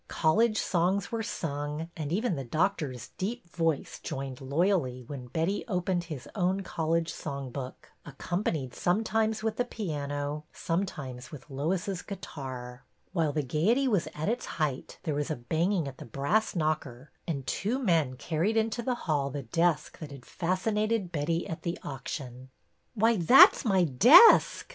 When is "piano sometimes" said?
9.63-11.31